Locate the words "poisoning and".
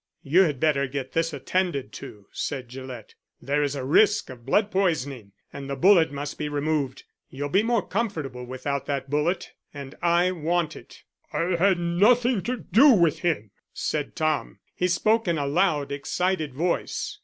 4.71-5.69